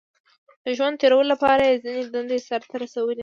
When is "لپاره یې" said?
1.33-1.81